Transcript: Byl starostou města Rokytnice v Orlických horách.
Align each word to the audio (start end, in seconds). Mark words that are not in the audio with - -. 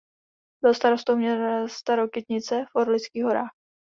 Byl 0.63 0.73
starostou 0.73 1.15
města 1.17 1.95
Rokytnice 1.95 2.65
v 2.71 2.75
Orlických 2.75 3.23
horách. 3.23 3.51